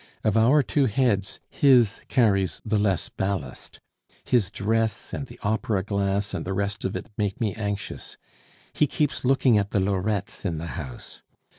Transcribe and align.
Of 0.23 0.35
our 0.35 0.63
two 0.63 0.87
heads, 0.87 1.39
his 1.47 2.01
carries 2.07 2.59
the 2.65 2.79
less 2.79 3.09
ballast. 3.09 3.79
His 4.23 4.49
dress, 4.49 5.13
and 5.13 5.27
the 5.27 5.37
opera 5.43 5.83
glass 5.83 6.33
and 6.33 6.43
the 6.43 6.53
rest 6.55 6.83
of 6.83 6.95
it 6.95 7.05
make 7.19 7.39
me 7.39 7.53
anxious. 7.53 8.17
He 8.73 8.87
keeps 8.87 9.23
looking 9.23 9.59
at 9.59 9.69
the 9.69 9.79
lorettes 9.79 10.43
in 10.43 10.57
the 10.57 10.65
house. 10.73 11.21